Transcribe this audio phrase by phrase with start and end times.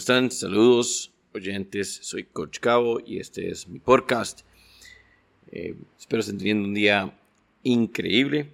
[0.00, 0.30] están?
[0.30, 2.00] Saludos, oyentes.
[2.00, 4.40] Soy Coach Cabo y este es mi podcast.
[5.52, 7.14] Eh, espero estén teniendo un día
[7.64, 8.48] increíble.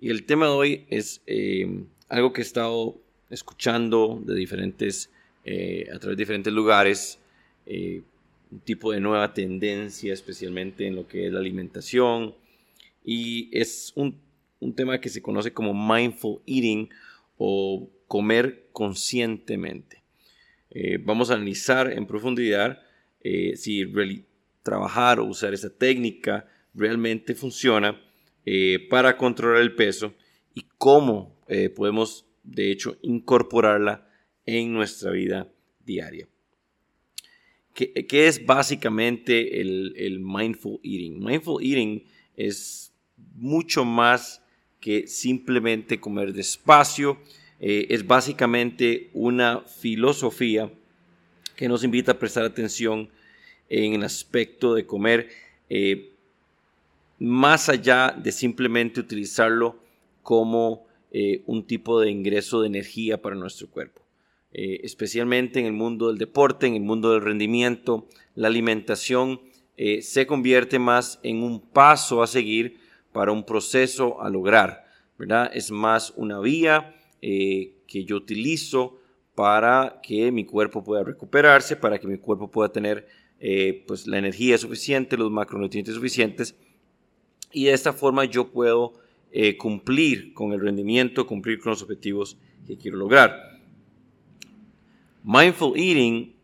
[0.00, 2.96] Y el tema de hoy es eh, algo que he estado
[3.28, 5.10] escuchando de diferentes,
[5.44, 7.18] eh, a través de diferentes lugares.
[7.66, 12.34] un tipo de nueva tendencia, especialmente en lo que es la alimentación.
[13.04, 14.18] Y es un,
[14.58, 16.88] un tema que se conoce como mindful eating
[17.36, 19.97] o comer conscientemente.
[20.80, 22.80] Eh, vamos a analizar en profundidad
[23.20, 23.84] eh, si
[24.62, 28.00] trabajar o usar esa técnica realmente funciona
[28.46, 30.14] eh, para controlar el peso
[30.54, 31.36] y cómo
[31.74, 34.08] podemos de hecho incorporarla
[34.46, 35.50] en nuestra vida
[35.84, 36.28] diaria.
[37.74, 41.18] ¿Qué, es básicamente el, el mindful eating?
[41.18, 42.04] Mindful eating
[42.36, 42.94] es
[43.34, 44.44] mucho más
[44.78, 47.18] que simplemente comer despacio,
[47.60, 50.70] eh, es básicamente una filosofía
[51.56, 53.08] que nos invita a prestar atención
[53.68, 55.28] en el aspecto de comer,
[55.68, 56.12] eh,
[57.18, 59.76] más allá de simplemente utilizarlo
[60.22, 64.02] como eh, un tipo de ingreso de energía para nuestro cuerpo.
[64.50, 69.40] especialmente en el mundo del deporte, en el mundo del rendimiento, la alimentación
[70.00, 72.78] se convierte más en un paso a seguir
[73.12, 74.86] para un proceso a lograr,
[75.18, 75.50] ¿verdad?
[75.52, 78.98] Es más una vía eh, que yo utilizo
[79.34, 83.06] para que mi cuerpo pueda recuperarse, para que mi cuerpo pueda tener
[83.40, 86.54] eh, pues la energía suficiente, los macronutrientes suficientes
[87.52, 88.94] y de esta forma yo puedo
[89.30, 92.36] eh, cumplir con el rendimiento, cumplir con los objetivos
[92.66, 93.60] que quiero lograr.
[95.24, 96.34] Mindful eating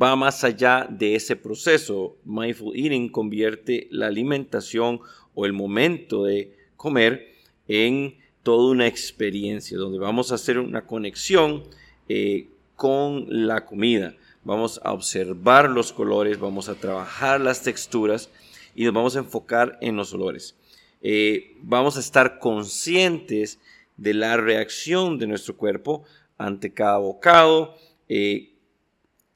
[0.00, 2.16] va más allá de ese proceso.
[2.24, 5.00] Mindful eating convierte la alimentación
[5.34, 7.34] o el momento de comer
[7.68, 11.64] en toda una experiencia donde vamos a hacer una conexión
[12.08, 14.14] eh, con la comida.
[14.44, 18.30] Vamos a observar los colores, vamos a trabajar las texturas
[18.74, 20.56] y nos vamos a enfocar en los olores.
[21.00, 23.58] Eh, vamos a estar conscientes
[23.96, 26.04] de la reacción de nuestro cuerpo
[26.36, 27.74] ante cada bocado
[28.08, 28.54] eh,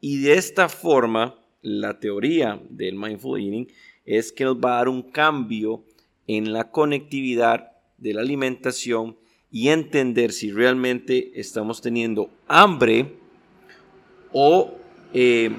[0.01, 3.69] y de esta forma la teoría del mindful eating
[4.05, 5.85] es que nos va a dar un cambio
[6.27, 9.17] en la conectividad de la alimentación
[9.51, 13.15] y entender si realmente estamos teniendo hambre
[14.33, 14.75] o
[15.13, 15.51] eh,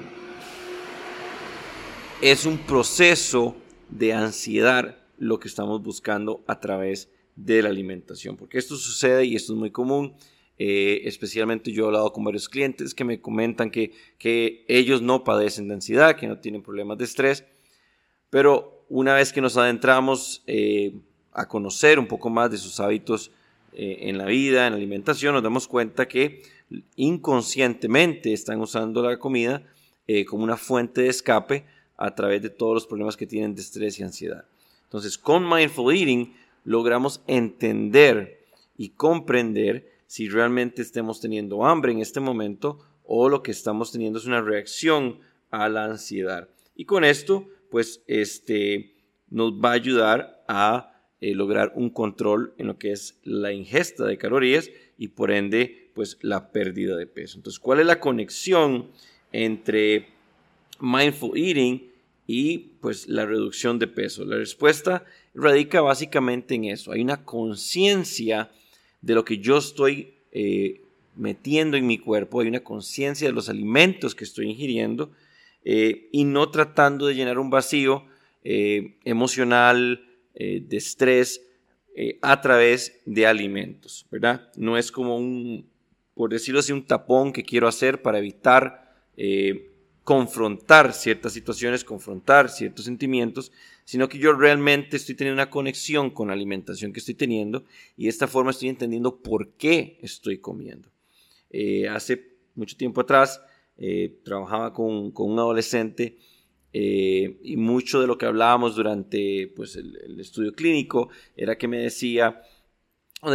[2.22, 3.56] es un proceso
[3.88, 8.36] de ansiedad lo que estamos buscando a través de la alimentación.
[8.36, 10.14] Porque esto sucede y esto es muy común.
[10.58, 15.24] Eh, especialmente yo he hablado con varios clientes que me comentan que, que ellos no
[15.24, 17.44] padecen de ansiedad, que no tienen problemas de estrés,
[18.28, 20.92] pero una vez que nos adentramos eh,
[21.32, 23.30] a conocer un poco más de sus hábitos
[23.72, 26.42] eh, en la vida, en la alimentación, nos damos cuenta que
[26.96, 29.62] inconscientemente están usando la comida
[30.06, 31.64] eh, como una fuente de escape
[31.96, 34.44] a través de todos los problemas que tienen de estrés y ansiedad.
[34.84, 38.44] Entonces, con mindful eating logramos entender
[38.76, 44.18] y comprender si realmente estemos teniendo hambre en este momento o lo que estamos teniendo
[44.18, 45.20] es una reacción
[45.50, 46.48] a la ansiedad.
[46.74, 48.94] Y con esto, pues, este,
[49.28, 50.89] nos va a ayudar a
[51.22, 55.90] eh, lograr un control en lo que es la ingesta de calorías y por ende
[55.92, 57.36] pues la pérdida de peso.
[57.36, 58.88] Entonces, ¿cuál es la conexión
[59.30, 60.08] entre
[60.80, 61.90] mindful eating
[62.26, 64.24] y pues la reducción de peso?
[64.24, 65.04] La respuesta
[65.34, 66.90] radica básicamente en eso.
[66.90, 68.50] Hay una conciencia
[69.02, 70.80] de lo que yo estoy eh,
[71.16, 75.10] metiendo en mi cuerpo, hay una conciencia de los alimentos que estoy ingiriendo
[75.66, 78.06] eh, y no tratando de llenar un vacío
[78.42, 80.09] emocional,
[80.42, 81.46] eh, de estrés
[81.94, 84.50] eh, a través de alimentos, ¿verdad?
[84.56, 85.68] No es como un,
[86.14, 89.70] por decirlo así, un tapón que quiero hacer para evitar eh,
[90.02, 93.52] confrontar ciertas situaciones, confrontar ciertos sentimientos,
[93.84, 97.64] sino que yo realmente estoy teniendo una conexión con la alimentación que estoy teniendo
[97.98, 100.88] y de esta forma estoy entendiendo por qué estoy comiendo.
[101.90, 103.42] hace mucho tiempo atrás
[104.24, 106.16] trabajaba con un adolescente
[106.72, 111.78] eh, y mucho de lo que hablábamos durante pues, el, estudio clínico era que me
[111.78, 112.42] decía,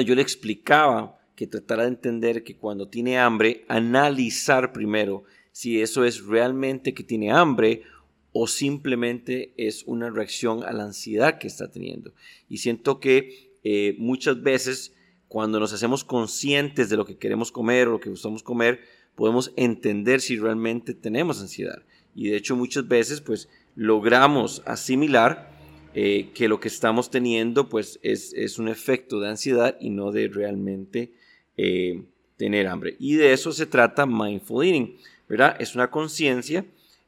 [0.06, 6.06] yo le explicaba que tratara de entender que cuando tiene hambre, analizar primero si eso
[6.06, 7.84] es realmente que tiene hambre
[8.32, 12.14] o simplemente es una reacción a la ansiedad que está teniendo.
[12.50, 14.94] Y siento que eh, muchas veces
[15.28, 18.82] cuando nos hacemos conscientes de lo que queremos comer o lo que gustamos comer,
[19.16, 21.84] podemos entender si realmente tenemos ansiedad
[22.16, 25.54] y de hecho muchas veces pues logramos asimilar
[25.94, 30.28] eh, que lo que estamos teniendo pues es, un efecto de ansiedad y no de
[30.28, 31.14] realmente
[31.58, 32.04] eh,
[32.38, 32.96] tener hambre.
[33.00, 34.98] Y de eso se trata mindful eating.
[35.28, 35.56] ¿verdad?
[35.60, 36.66] Es una conciencia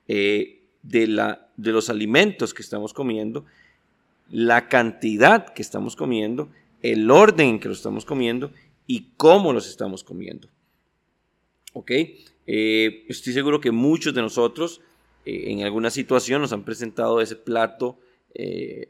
[0.07, 3.45] eh, de, de los alimentos que estamos comiendo,
[4.31, 6.49] la cantidad que estamos comiendo,
[6.81, 8.51] el orden en que los estamos comiendo
[8.87, 10.47] y cómo los estamos comiendo.
[11.73, 11.91] ¿Ok?
[12.45, 14.81] Estoy seguro que muchos de nosotros
[15.27, 17.99] eh, en alguna situación nos han presentado ese plato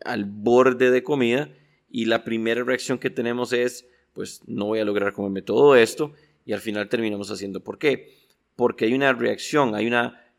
[0.03, 1.49] al borde de comida
[1.89, 6.11] y la primera reacción que tenemos es, pues no voy a lograr comerme todo esto
[6.45, 7.63] y al final terminamos haciendo.
[7.63, 8.13] ¿Por qué?
[8.55, 9.91] Porque hay una reacción, hay,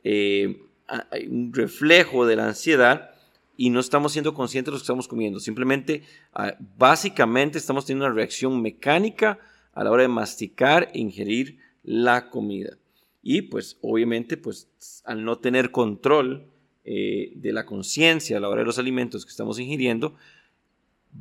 [0.05, 3.11] eh, hay un reflejo de la ansiedad
[3.57, 5.41] y no estamos siendo conscientes de lo que estamos comiendo.
[5.41, 6.03] Simplemente,
[6.33, 9.39] ah, básicamente estamos teniendo una reacción mecánica
[9.73, 12.79] a la hora de masticar e ingerir la comida.
[13.31, 14.69] Y pues obviamente, pues
[15.05, 16.47] al no tener control
[16.83, 20.17] eh, de la conciencia a la hora de los alimentos que estamos ingiriendo,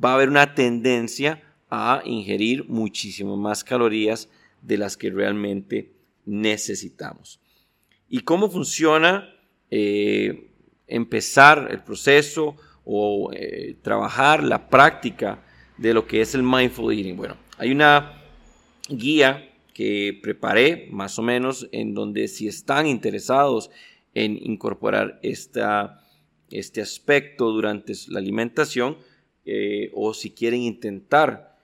[0.02, 4.30] va a haber una tendencia a ingerir muchísimo más calorías
[4.62, 5.92] de las que realmente
[6.24, 7.40] necesitamos.
[8.08, 9.28] ¿Y cómo funciona
[9.70, 10.48] eh,
[10.86, 12.56] empezar el proceso
[12.86, 15.44] o eh, trabajar la práctica
[15.76, 17.18] de lo que es el mindful eating?
[17.18, 18.22] Bueno, hay una
[18.88, 19.47] guía
[19.78, 23.70] que preparé más o menos en donde si están interesados
[24.12, 26.04] en incorporar esta,
[26.50, 28.98] este aspecto durante la alimentación
[29.44, 31.56] eh, o si quieren intentar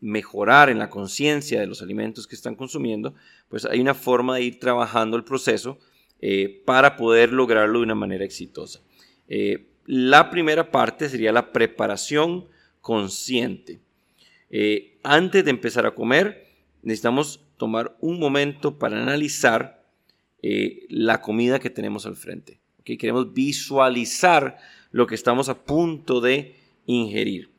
[0.00, 3.14] mejorar en la conciencia de los alimentos que están consumiendo,
[3.48, 5.78] pues hay una forma de ir trabajando el proceso
[6.20, 8.80] eh, para poder lograrlo de una manera exitosa.
[9.28, 12.46] Eh, la primera parte sería la preparación
[12.80, 13.80] consciente.
[14.50, 16.51] Eh, antes de empezar a comer,
[16.82, 19.82] necesitamos tomar un momento para analizar
[20.88, 22.58] la comida que tenemos al frente.
[22.82, 24.58] Queremos visualizar
[24.90, 26.56] lo que estamos a punto de
[26.86, 27.50] ingerir.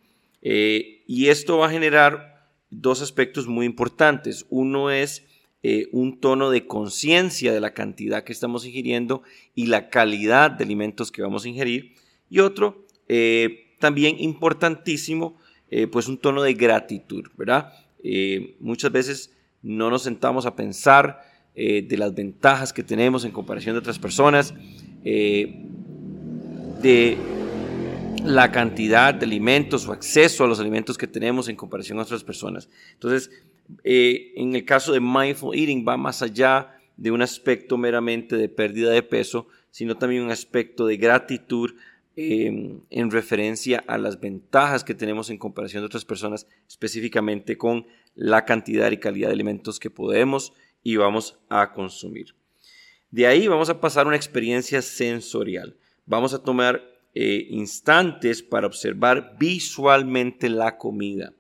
[0.42, 2.34] y esto va a generar
[2.70, 4.46] dos aspectos muy importantes.
[4.50, 5.24] Uno es
[5.66, 9.24] eh, un tono de conciencia de la cantidad que estamos ingiriendo
[9.56, 11.94] y la calidad de alimentos que vamos a ingerir.
[12.30, 15.38] Y otro, eh, también importantísimo,
[15.70, 17.74] eh, pues un tono de gratitud, ¿verdad?
[18.60, 21.22] Muchas veces no nos sentamos a pensar
[21.56, 24.54] de las ventajas que tenemos en comparación de otras personas,
[25.04, 25.64] de
[28.24, 32.24] la cantidad de alimentos o acceso a los alimentos que tenemos en comparación a otras
[32.24, 32.70] personas.
[32.94, 33.30] Entonces,
[33.84, 38.50] eh, en el caso de mindful eating va más allá de un aspecto meramente de
[38.50, 41.72] pérdida de peso, sino también un aspecto de gratitud
[42.16, 47.88] em, en referencia a las ventajas que tenemos en comparación de otras personas, específicamente con
[48.16, 52.36] la cantidad y calidad de alimentos que podemos y vamos a consumir.
[53.10, 55.78] De ahí vamos a pasar a una experiencia sensorial.
[56.06, 56.82] Vamos a tomar
[57.16, 61.34] eh, instantes para observar visualmente la comida.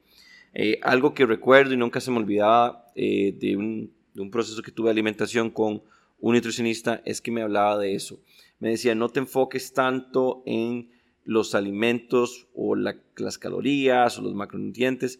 [0.53, 3.91] Eh, algo que recuerdo y nunca se me olvidaba eh, de, un,
[4.31, 5.81] proceso que tuve de alimentación con
[6.19, 8.19] un nutricionista es que me hablaba de eso.
[8.63, 10.89] Me decía, no te enfoques tanto en
[11.25, 15.19] los alimentos o las calorías o los macronutrientes.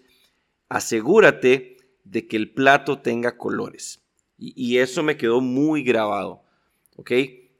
[0.70, 1.76] Asegúrate
[2.06, 4.00] de que el plato tenga colores.
[4.38, 6.42] Y, eso me quedó muy grabado.
[6.96, 7.12] ¿Ok?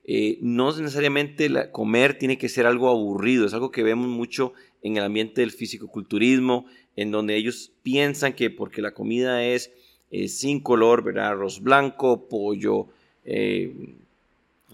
[0.06, 4.54] Eh, no necesariamente comer tiene que ser algo aburrido, es algo que vemos mucho
[4.84, 6.66] en el ambiente del fisicoculturismo,
[6.96, 9.70] en donde ellos piensan que porque la comida es
[10.12, 11.32] eh, sin color, ¿verdad?
[11.32, 12.88] Arroz blanco, pollo
[13.26, 13.98] eh,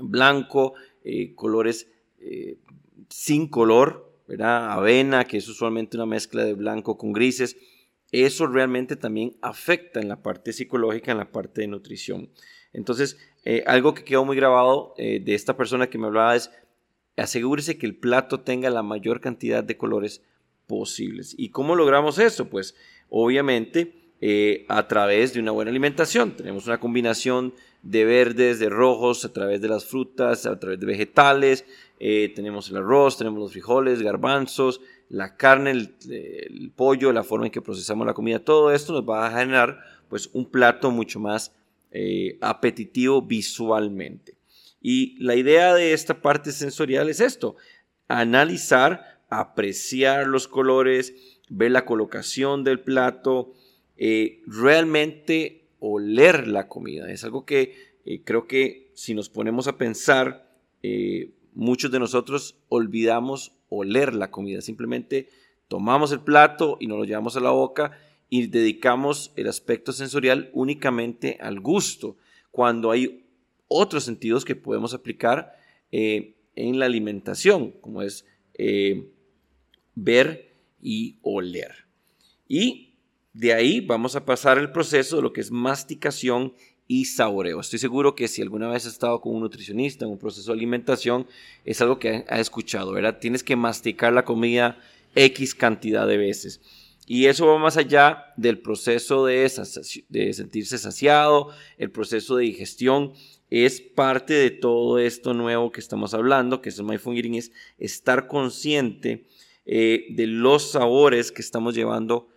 [0.01, 0.75] blanco,
[1.35, 1.87] colores
[3.09, 4.71] sin color, ¿verdad?
[4.71, 7.57] Avena, que es usualmente una mezcla de blanco con grises,
[8.11, 12.29] eso realmente también afecta en la parte psicológica, en la parte de nutrición.
[12.73, 16.51] Entonces, eh, algo que quedó muy grabado eh, de esta persona que me hablaba es
[17.17, 20.21] asegúrese que el plato tenga la mayor cantidad de colores
[20.67, 21.35] posibles.
[21.37, 22.49] ¿Y cómo logramos eso?
[22.49, 22.75] Pues
[23.09, 26.35] obviamente eh, a través de una buena alimentación.
[26.35, 30.85] Tenemos una combinación de verdes, de rojos, a través de las frutas, a través de
[30.85, 31.65] vegetales.
[31.97, 37.51] tenemos el arroz, tenemos los frijoles, garbanzos, la carne, el, el, pollo, la forma en
[37.51, 38.39] que procesamos la comida.
[38.39, 41.53] Todo esto nos va a generar pues un plato mucho más
[41.91, 44.35] eh, apetitivo visualmente.
[44.79, 47.55] Y la idea de esta parte sensorial es esto,
[48.07, 51.13] analizar, apreciar los colores,
[51.49, 53.53] ver la colocación del plato,
[53.99, 57.11] eh, realmente oler la comida.
[57.11, 57.75] Es algo que
[58.05, 60.49] eh, creo que si nos ponemos a pensar,
[61.53, 64.61] muchos de nosotros olvidamos oler la comida.
[64.61, 65.29] Simplemente
[65.67, 67.91] tomamos el plato y nos lo llevamos a la boca
[68.29, 72.17] y dedicamos el aspecto sensorial únicamente al gusto,
[72.51, 73.25] cuando hay
[73.67, 75.55] otros sentidos que podemos aplicar
[75.91, 79.09] eh, en la alimentación, como es eh,
[79.95, 81.87] ver y oler.
[82.47, 82.88] Y
[83.39, 86.53] de ahí vamos a pasar el proceso de lo que es masticación
[86.89, 87.61] y saboreo.
[87.61, 90.57] Estoy seguro que si alguna vez has estado con un nutricionista en un proceso de
[90.57, 91.25] alimentación,
[91.63, 93.19] es algo que ha escuchado, ¿verdad?
[93.19, 94.77] Tienes que masticar la comida
[95.15, 96.59] X cantidad de veces.
[97.07, 103.13] Y eso va más allá del proceso de, sentirse saciado, el proceso de digestión
[103.49, 108.27] es parte de todo esto nuevo que estamos hablando, que es el mindful es estar
[108.27, 109.23] consciente
[109.65, 112.27] eh, de los sabores que estamos llevando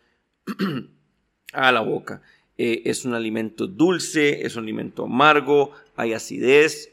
[1.53, 2.23] a la boca.
[2.59, 6.93] Eh, es un alimento dulce, es un alimento amargo, hay acidez.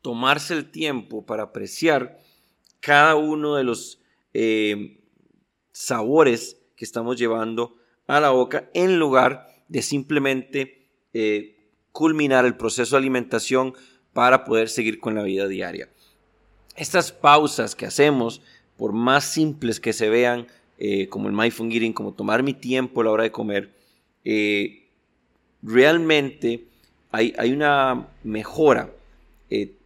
[0.00, 2.18] Tomarse el tiempo para apreciar
[2.80, 4.00] cada uno de los
[4.34, 5.00] eh,
[5.72, 12.96] sabores que estamos llevando a la boca en lugar de simplemente eh, culminar el proceso
[12.96, 13.74] de alimentación
[14.12, 15.88] para poder seguir con la vida diaria.
[16.76, 18.42] Estas pausas que hacemos,
[18.76, 20.46] por más simples que se vean,
[20.78, 23.72] eh, como el mindful como tomar mi tiempo a la hora de comer,
[24.24, 24.88] eh,
[25.62, 26.66] realmente
[27.10, 28.92] hay, hay, una mejora,
[29.50, 29.76] eh,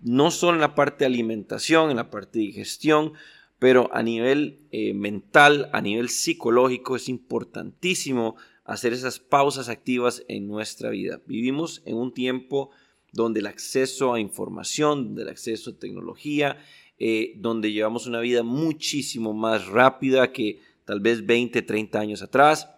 [0.00, 3.12] no solo en la parte de alimentación, en la parte de digestión,
[3.58, 4.60] pero a nivel
[4.94, 11.20] mental, a nivel psicológico, es importantísimo hacer esas pausas activas en nuestra vida.
[11.26, 12.70] Vivimos en un tiempo
[13.12, 16.58] donde el acceso a información, donde el acceso a tecnología
[17.00, 22.68] eh, donde llevamos una vida muchísimo más rápida que tal vez 20, 30 años atrás.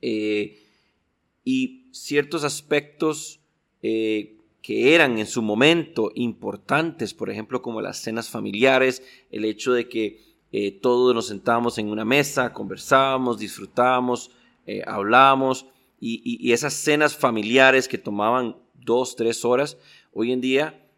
[0.00, 0.62] Eh,
[1.44, 3.40] y ciertos aspectos
[3.82, 9.74] eh, que eran en su momento importantes, por ejemplo, como las cenas familiares, el hecho
[9.74, 10.32] de que
[10.80, 14.30] todos nos sentábamos en una mesa, conversábamos, disfrutábamos,
[14.86, 15.66] hablábamos,
[15.98, 19.76] y, y, esas cenas familiares que tomaban dos, tres horas,
[20.12, 20.88] hoy en día,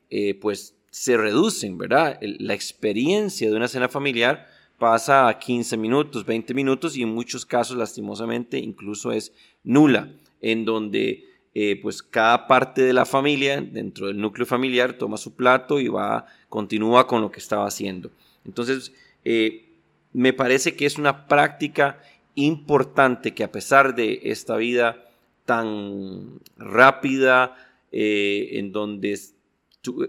[0.42, 2.18] pues se reducen, ¿verdad?
[2.22, 4.46] La experiencia de una cena familiar
[4.78, 10.10] pasa a 15 minutos, 20 minutos y en muchos casos, lastimosamente, incluso es nula,
[10.40, 15.34] en donde eh, pues cada parte de la familia, dentro del núcleo familiar, toma su
[15.34, 18.10] plato y va, continúa con lo que estaba haciendo.
[18.46, 19.68] Entonces, eh,
[20.14, 22.00] me parece que es una práctica
[22.36, 25.04] importante que a pesar de esta vida
[25.44, 27.54] tan rápida,
[27.92, 29.12] eh, en donde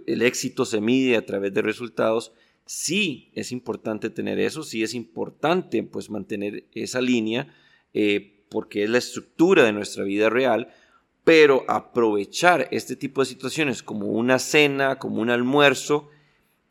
[0.05, 2.33] el éxito se mide a través de resultados,
[2.65, 7.53] sí es importante tener eso, sí es importante pues mantener esa línea
[7.93, 10.69] eh, porque es la estructura de nuestra vida real,
[11.23, 16.09] pero aprovechar este tipo de situaciones como una cena, como un almuerzo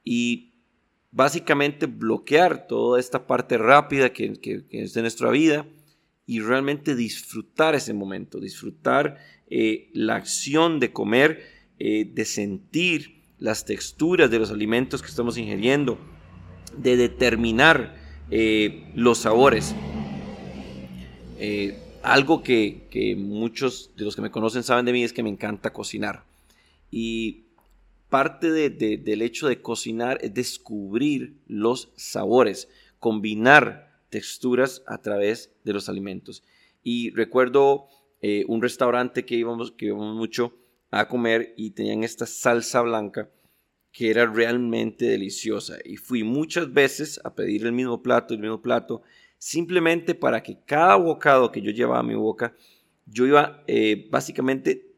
[0.04, 0.54] y
[1.10, 5.66] básicamente bloquear toda esta parte rápida que, es de nuestra vida
[6.26, 13.66] y realmente disfrutar ese momento, disfrutar eh, la acción de comer eh, de sentir las
[13.66, 15.98] texturas de los alimentos que estamos ingiriendo,
[16.74, 17.94] de determinar
[18.30, 19.74] eh, los sabores.
[21.38, 25.28] Eh, algo que, muchos de los que me conocen saben de mí es que me
[25.28, 26.24] encanta cocinar.
[26.90, 27.44] Y
[28.08, 35.90] parte del hecho de cocinar es descubrir los sabores, combinar texturas a través de los
[35.90, 36.42] alimentos.
[36.82, 37.88] Y recuerdo
[38.46, 40.54] un restaurante que íbamos, que íbamos mucho,
[40.90, 43.30] a comer y tenían esta salsa blanca
[43.92, 45.78] que era realmente deliciosa.
[45.84, 49.02] Y fui muchas veces a pedir el mismo plato, el mismo plato,
[49.38, 52.54] simplemente para que cada bocado que yo llevaba a mi boca,
[53.06, 54.94] yo iba eh, básicamente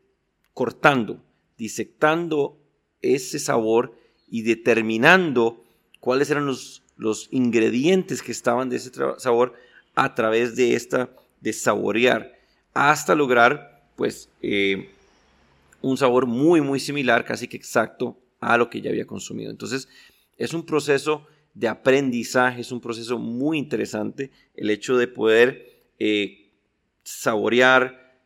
[0.53, 1.23] cortando,
[1.57, 2.59] disectando
[3.01, 3.95] ese sabor
[4.27, 5.63] y determinando
[6.01, 9.55] cuáles eran los, los ingredientes que estaban de ese sabor
[9.95, 12.37] a través de esta, de saborear,
[12.75, 14.91] hasta lograr, pues, eh,
[15.81, 19.51] un sabor muy, muy similar, casi que exacto a lo que ya había consumido.
[19.51, 19.89] Entonces,
[20.37, 26.53] es un proceso de aprendizaje, es un proceso muy interesante el hecho de poder eh,
[27.03, 28.21] saborear,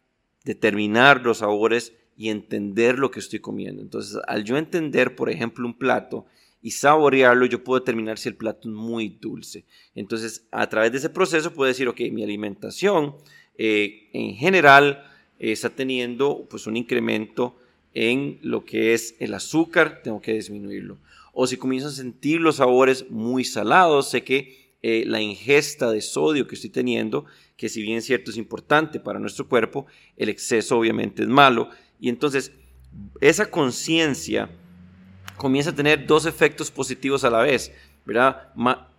[0.45, 3.81] determinar los sabores y entender lo que estoy comiendo.
[3.81, 6.27] Entonces, al yo entender, por ejemplo, un plato
[6.61, 9.65] y saborearlo, yo puedo determinar si el plato es muy dulce.
[9.95, 13.17] Entonces, a través de ese proceso puedo decir, ok, mi alimentación
[13.57, 15.05] eh, en general
[15.51, 17.57] está teniendo pues un incremento
[17.95, 20.99] en lo que es el azúcar, tengo que disminuirlo.
[21.33, 26.01] O si comienzo a sentir los sabores muy salados, sé que eh, la ingesta de
[26.01, 27.25] sodio que estoy teniendo,
[27.57, 31.71] que si bien cierto es importante para nuestro cuerpo, el exceso obviamente es malo.
[32.01, 32.53] Y entonces
[33.21, 34.51] esa conciencia
[35.37, 37.73] comienza a tener dos efectos positivos a la vez,
[38.05, 38.53] ¿verdad?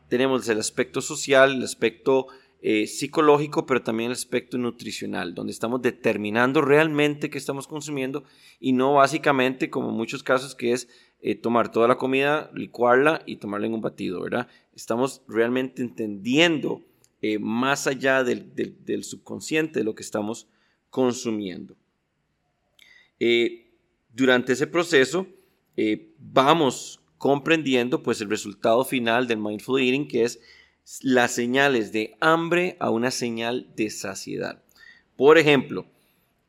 [0.10, 2.28] tenemos el aspecto social, el aspecto
[2.66, 8.24] eh, psicológico, pero también el aspecto nutricional, donde estamos determinando realmente qué estamos consumiendo
[8.58, 10.88] y no básicamente, como en muchos casos, que es
[11.20, 14.48] eh, tomar toda la comida, licuarla y tomarla en un batido, ¿verdad?
[14.74, 16.82] Estamos realmente entendiendo
[17.22, 20.48] eh, más allá del, subconsciente de lo que estamos
[20.90, 21.76] consumiendo.
[24.14, 25.28] Durante ese proceso
[26.18, 30.40] vamos comprendiendo pues el resultado final del mindful eating que es
[31.02, 34.64] las señales de hambre a una señal de saciedad.
[35.16, 35.86] Por ejemplo,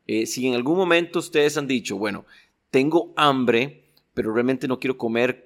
[0.07, 2.25] si en algún momento ustedes han dicho, bueno,
[2.69, 5.45] tengo hambre, pero realmente no quiero comer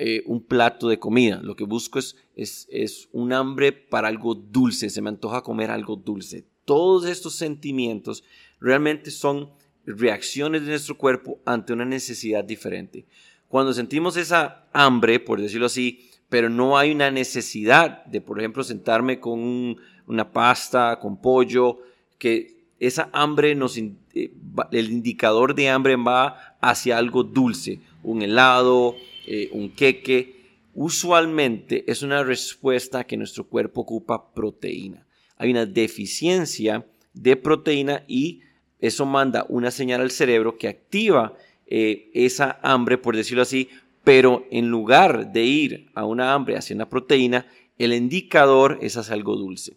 [0.00, 1.40] eh, un plato de comida.
[1.42, 5.96] Lo que busco es, es, un hambre para algo dulce, se me antoja comer algo
[5.96, 6.44] dulce.
[6.64, 8.22] Todos estos sentimientos
[8.60, 9.50] realmente son
[9.84, 13.06] reacciones de nuestro cuerpo ante una necesidad diferente.
[13.48, 18.62] Cuando sentimos esa hambre, por decirlo así, pero no hay una necesidad de, por ejemplo,
[18.62, 21.78] sentarme con una pasta, con pollo,
[22.18, 24.32] que esa hambre nos, eh,
[24.72, 28.94] el indicador de hambre va hacia algo dulce, un helado,
[29.26, 30.36] eh, un queque.
[30.74, 35.06] Usualmente es una respuesta que nuestro cuerpo ocupa proteína.
[35.36, 38.42] Hay una deficiencia de proteína y
[38.80, 41.34] eso manda una señal al cerebro que activa
[41.66, 43.68] eh, esa hambre, por decirlo así,
[44.08, 47.46] pero en lugar de ir a una hambre hacia una proteína,
[47.76, 49.76] el indicador es hacia algo dulce.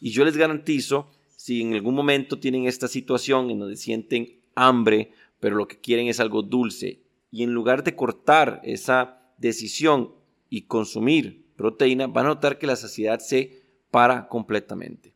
[0.00, 5.10] Y yo les garantizo si en algún momento tienen esta situación en donde sienten hambre,
[5.40, 10.14] pero lo que quieren es algo dulce, y en lugar de cortar esa decisión
[10.48, 15.12] y consumir proteína, van a notar que la saciedad se para completamente.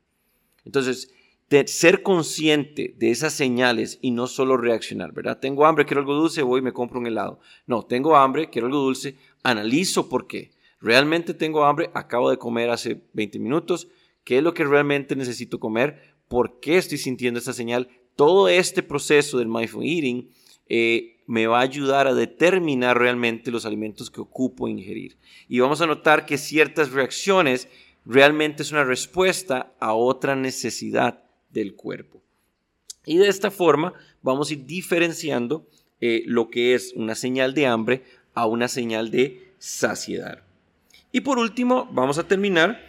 [0.67, 1.15] Entonces,
[1.67, 5.41] ser consciente de esas señales y no solo reaccionar, ¿verdad?
[5.41, 7.41] Tengo hambre, quiero algo dulce, voy y me compro un helado.
[7.67, 10.53] No, tengo hambre, quiero algo dulce, analizo por qué.
[10.81, 13.89] Realmente tengo hambre, acabo de comer hace 20 minutos,
[14.25, 16.11] ¿qué es lo que realmente necesito comer?
[16.31, 17.89] por qué estoy sintiendo esta señal.
[18.15, 20.31] Todo este proceso del mindful eating
[20.69, 25.19] eh, me va a ayudar a determinar realmente los alimentos que ocupo ingerir.
[25.49, 27.69] Y vamos a notar que ciertas reacciones
[28.05, 32.21] realmente es una respuesta a otra necesidad del cuerpo.
[33.05, 35.67] Y de esta forma vamos a ir diferenciando
[36.01, 40.43] eh, lo que es una señal de hambre a una señal de saciedad.
[41.13, 42.81] Y por último, vamos a terminar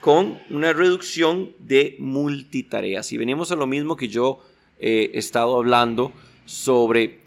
[0.00, 3.12] con una reducción de multitareas.
[3.12, 4.40] Y venimos a lo mismo que yo
[4.78, 6.12] eh, he estado hablando
[6.44, 7.20] sobre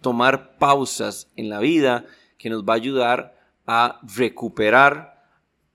[0.00, 2.04] tomar pausas en la vida
[2.38, 5.13] que nos va a ayudar a recuperar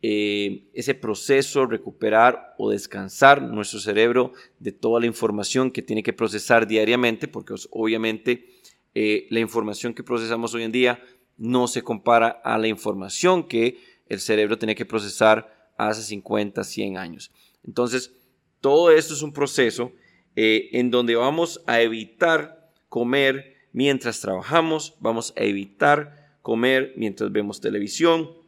[0.01, 6.13] eh, ese proceso, recuperar o descansar nuestro cerebro de toda la información que tiene que
[6.13, 8.45] procesar diariamente, porque obviamente
[8.95, 11.03] eh, la información que procesamos hoy en día
[11.37, 16.97] no se compara a la información que el cerebro tiene que procesar hace 50, 100
[16.97, 17.31] años.
[17.65, 18.13] Entonces,
[18.61, 19.91] todo esto es un proceso
[20.35, 27.61] eh, en donde vamos a evitar comer mientras trabajamos, vamos a evitar comer mientras vemos
[27.61, 28.38] televisión,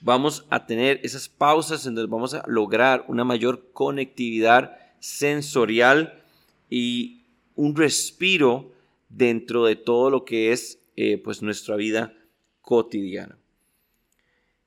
[0.00, 6.22] vamos a tener esas pausas en donde vamos a lograr una mayor conectividad sensorial
[6.70, 7.22] y
[7.54, 8.72] un respiro
[9.08, 12.14] dentro de todo lo que es eh, pues nuestra vida
[12.62, 13.38] cotidiana.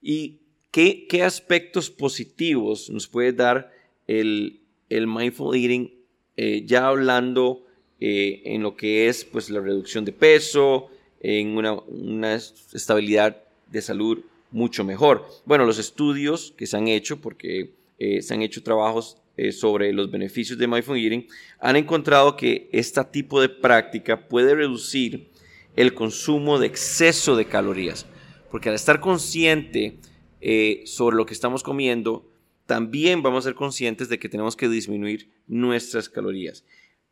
[0.01, 0.41] Y
[0.71, 3.73] ¿Qué, aspectos positivos nos puede dar
[4.07, 5.91] el, mindful eating?
[6.37, 7.65] Eh, ya hablando
[7.99, 10.89] eh, en lo que es pues, la reducción de peso,
[11.19, 15.25] en una, estabilidad de salud mucho mejor.
[15.45, 19.17] Bueno, los estudios que se han hecho, porque eh, se han hecho trabajos
[19.53, 21.25] sobre los beneficios de mindful eating,
[21.59, 25.31] han encontrado que este tipo de práctica puede reducir
[25.75, 28.05] el consumo de exceso de calorías,
[28.49, 29.97] porque al estar consciente
[30.41, 32.29] eh, sobre lo que estamos comiendo,
[32.65, 36.65] también vamos a ser conscientes de que tenemos que disminuir nuestras calorías,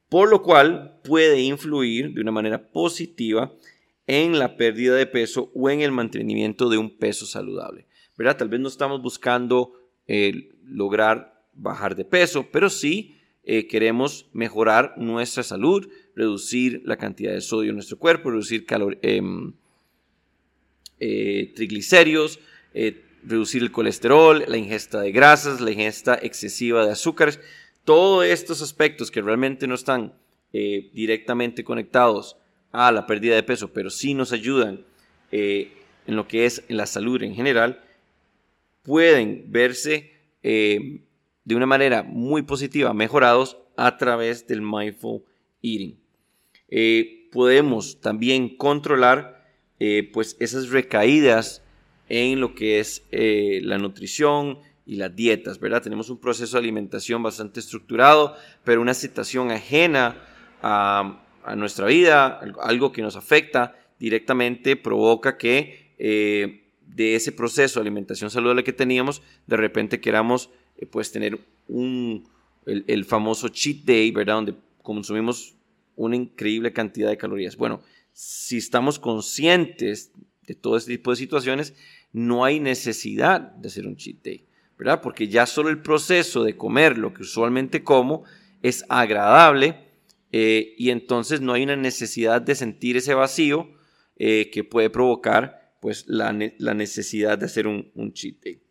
[0.09, 3.53] por lo cual puede influir de una manera positiva
[4.09, 7.85] en la pérdida de peso o en el mantenimiento de un peso saludable.
[8.17, 8.37] ¿verdad?
[8.37, 9.73] Tal vez no estamos buscando
[10.07, 17.31] eh, lograr bajar de peso, pero sí eh, queremos mejorar nuestra salud, reducir la cantidad
[17.31, 18.65] de sodio en nuestro cuerpo, reducir
[19.03, 19.53] em,
[21.55, 22.39] triglicéridos,
[23.23, 27.39] reducir el colesterol, la ingesta de grasas, la ingesta excesiva de azúcares,
[27.83, 30.13] todos estos aspectos que realmente no están
[30.51, 32.37] eh, directamente conectados
[32.71, 34.85] a la pérdida de peso, pero sí nos ayudan
[35.31, 35.71] eh,
[36.07, 37.83] en lo que es la salud en general,
[38.83, 41.01] pueden verse eh,
[41.43, 45.23] de una manera muy positiva mejorados a través del mindful
[45.61, 45.97] eating.
[47.31, 49.39] podemos también controlar
[50.11, 51.63] pues esas recaídas
[52.09, 55.83] en lo que es eh, la nutrición y las dietas, ¿verdad?
[55.83, 60.17] Tenemos un proceso de alimentación bastante estructurado, pero una situación ajena
[60.63, 61.23] a,
[61.55, 68.29] nuestra vida, algo que nos afecta directamente, provoca que eh, de ese proceso de alimentación
[68.29, 72.27] saludable que teníamos, de repente queramos eh, puedes tener un,
[72.65, 74.35] el, el, famoso cheat day, ¿verdad?
[74.35, 75.55] Donde consumimos
[75.95, 77.57] una increíble cantidad de calorías.
[77.57, 77.81] Bueno,
[78.13, 80.11] si estamos conscientes
[80.47, 81.75] de todo este tipo de situaciones,
[82.11, 84.45] no hay necesidad de hacer un cheat day,
[84.77, 85.01] ¿verdad?
[85.01, 88.23] Porque ya solo el proceso de comer lo que usualmente como
[88.61, 89.88] es agradable
[90.31, 93.69] eh, y entonces no hay una necesidad de sentir ese vacío
[94.15, 98.61] eh, que puede provocar pues, la, necesidad de hacer un, un cheat day.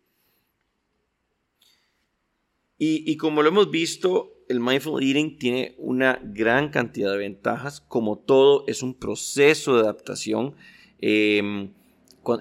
[2.81, 7.81] Y, como lo hemos visto, el mindful eating tiene una gran cantidad de ventajas.
[7.81, 10.55] Como todo, es un proceso de adaptación.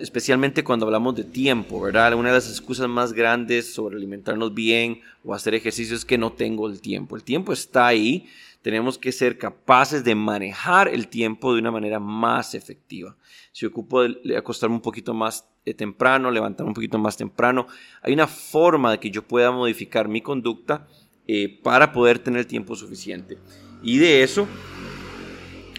[0.00, 2.14] Especialmente cuando hablamos de tiempo, ¿verdad?
[2.14, 6.32] Una de las excusas más grandes sobre alimentarnos bien o hacer ejercicios es que no
[6.32, 7.16] tengo el tiempo.
[7.16, 8.26] El tiempo está ahí,
[8.62, 13.16] tenemos que ser capaces de manejar el tiempo de una manera más efectiva.
[13.52, 17.66] Si ocupo de acostarme un poquito más eh, temprano, levantarme un poquito más temprano,
[18.02, 20.86] hay una forma de que yo pueda modificar mi conducta
[21.26, 23.38] eh, para poder tener tiempo suficiente.
[23.82, 24.48] Y de eso,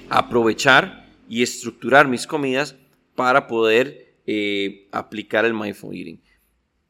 [0.09, 2.75] aprovechar y estructurar mis comidas
[3.19, 6.21] para poder eh, aplicar el mindful eating.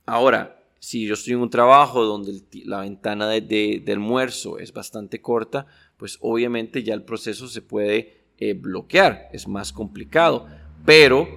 [0.05, 5.65] Ahora, si yo estoy en un trabajo donde la ventana de, almuerzo es bastante corta,
[5.97, 10.45] pues obviamente ya el proceso se puede eh, bloquear, es más complicado.
[10.85, 11.27] Pero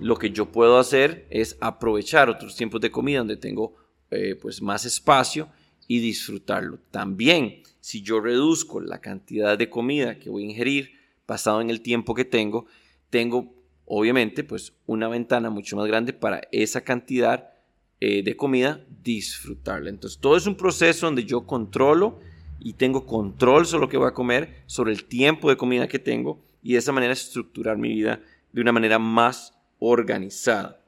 [0.00, 3.76] lo que yo puedo hacer es aprovechar otros tiempos de comida donde tengo
[4.10, 5.48] eh, pues más espacio
[5.86, 6.80] y disfrutarlo.
[6.90, 10.90] También, si yo reduzco la cantidad de comida que voy a ingerir
[11.24, 12.66] basado en el tiempo que tengo,
[13.10, 13.59] tengo
[13.92, 17.50] obviamente, pues una ventana mucho más grande para esa cantidad
[17.98, 19.90] eh, de comida disfrutarla.
[19.90, 22.20] Entonces, todo es un proceso donde yo controlo
[22.60, 25.98] y tengo control sobre lo que voy a comer, sobre el tiempo de comida que
[25.98, 28.20] tengo y de esa manera estructurar mi vida
[28.52, 30.80] de una manera más organizada.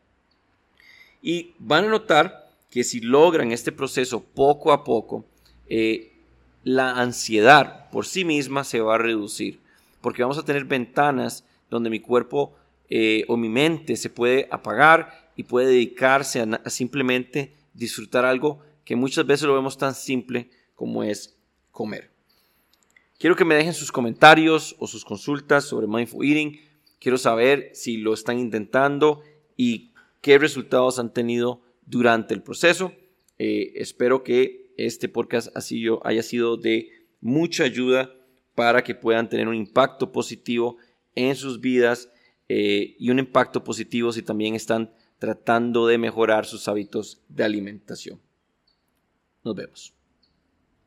[1.20, 5.24] Y van a notar que si logran este proceso poco a poco,
[5.66, 6.12] eh,
[6.62, 9.58] la ansiedad por sí misma se va a reducir,
[10.00, 12.54] porque vamos a tener ventanas donde mi cuerpo
[12.94, 18.96] eh, o mi mente se puede apagar y puede dedicarse a, simplemente disfrutar algo que
[18.96, 21.34] muchas veces lo vemos tan simple como es
[21.70, 22.10] comer.
[23.18, 26.60] Quiero que me dejen sus comentarios o sus consultas sobre Mindful Eating.
[27.00, 29.22] Quiero saber si lo están intentando
[29.56, 32.92] y qué resultados han tenido durante el proceso.
[33.38, 36.90] Eh, espero que este podcast haya sido de
[37.22, 38.14] mucha ayuda
[38.54, 40.76] para que puedan tener un impacto positivo
[41.14, 42.11] en sus vidas
[42.54, 48.20] eh, y un impacto positivo si también están tratando de mejorar sus hábitos de alimentación.
[49.42, 49.94] Nos vemos.